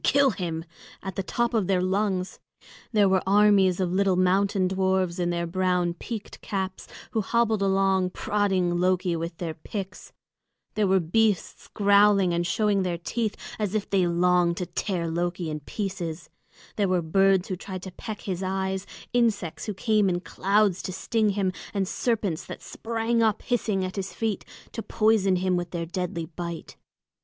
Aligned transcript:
kill 0.03 0.31
him!" 0.31 0.65
at 1.03 1.13
the 1.15 1.21
top 1.21 1.53
of 1.53 1.67
their 1.67 1.79
lungs; 1.79 2.39
there 2.91 3.07
were 3.07 3.21
armies 3.27 3.79
of 3.79 3.91
little 3.93 4.15
mountain 4.15 4.67
dwarfs 4.67 5.19
in 5.19 5.29
their 5.29 5.45
brown 5.45 5.93
peaked 5.93 6.41
caps, 6.41 6.87
who 7.11 7.21
hobbled 7.21 7.61
along, 7.61 8.09
prodding 8.09 8.79
Loki 8.79 9.15
with 9.15 9.37
their 9.37 9.53
picks; 9.53 10.11
there 10.73 10.87
were 10.87 10.99
beasts 10.99 11.67
growling 11.75 12.33
and 12.33 12.47
showing 12.47 12.81
their 12.81 12.97
teeth 12.97 13.37
as 13.59 13.75
if 13.75 13.87
they 13.91 14.07
longed 14.07 14.57
to 14.57 14.65
tear 14.65 15.07
Loki 15.07 15.51
in 15.51 15.59
pieces; 15.59 16.31
there 16.77 16.89
were 16.89 17.03
birds 17.03 17.47
who 17.49 17.55
tried 17.55 17.83
to 17.83 17.91
peck 17.91 18.21
his 18.21 18.41
eyes, 18.41 18.87
insects 19.13 19.65
who 19.65 19.73
came 19.75 20.09
in 20.09 20.19
clouds 20.19 20.81
to 20.81 20.91
sting 20.91 21.29
him, 21.29 21.51
and 21.75 21.87
serpents 21.87 22.43
that 22.43 22.63
sprang 22.63 23.21
up 23.21 23.43
hissing 23.43 23.85
at 23.85 23.97
his 23.97 24.13
feet 24.15 24.43
to 24.71 24.81
poison 24.81 25.35
him 25.35 25.55
with 25.55 25.69
their 25.69 25.85
deadly 25.85 26.25
bite. 26.25 26.75